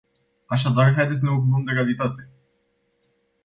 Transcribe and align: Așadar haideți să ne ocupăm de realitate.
Așadar 0.45 0.93
haideți 0.93 1.19
să 1.19 1.25
ne 1.25 1.31
ocupăm 1.31 1.63
de 1.63 1.71
realitate. 1.71 2.29